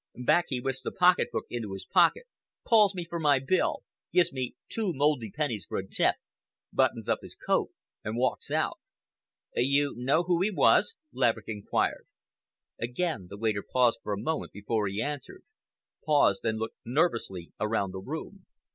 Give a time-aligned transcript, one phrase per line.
[0.17, 2.25] Back he whisks the pocket book into his pocket,
[2.67, 6.15] calls me for my bill, gives me two mouldy pennies for a tip,
[6.73, 7.69] buttons up his coat
[8.03, 8.79] and walks out."
[9.55, 12.07] "You know who he was?" Laverick inquired.
[12.79, 17.99] Again the waiter paused for a moment before he answered—paused and looked nervously around the
[17.99, 18.47] room.